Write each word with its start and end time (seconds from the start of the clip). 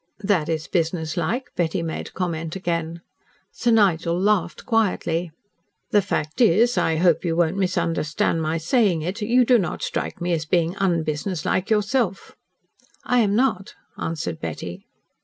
"That 0.23 0.49
is 0.49 0.65
businesslike," 0.67 1.51
Betty 1.55 1.83
made 1.83 2.15
comment 2.15 2.55
again. 2.55 3.01
Sir 3.51 3.69
Nigel 3.69 4.19
laughed 4.19 4.65
quietly. 4.65 5.29
"The 5.91 6.01
fact 6.01 6.41
is 6.41 6.75
I 6.75 6.95
hope 6.95 7.23
you 7.23 7.35
won't 7.35 7.57
misunderstand 7.57 8.41
my 8.41 8.57
saying 8.57 9.03
it 9.03 9.21
you 9.21 9.45
do 9.45 9.59
not 9.59 9.83
strike 9.83 10.19
me 10.19 10.33
as 10.33 10.45
being 10.47 10.73
UN 10.81 11.03
businesslike, 11.03 11.69
yourself." 11.69 12.35
"I 13.03 13.19
am 13.19 13.35
not," 13.35 13.75
answered 13.95 14.39
Betty. 14.39 14.87